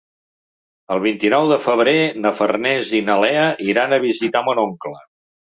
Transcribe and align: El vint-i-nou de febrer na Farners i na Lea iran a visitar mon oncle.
El 0.95 1.01
vint-i-nou 1.03 1.49
de 1.51 1.59
febrer 1.65 1.93
na 2.23 2.31
Farners 2.39 2.91
i 3.01 3.03
na 3.11 3.19
Lea 3.25 3.45
iran 3.75 3.95
a 3.95 4.01
visitar 4.09 4.45
mon 4.51 4.65
oncle. 4.67 4.97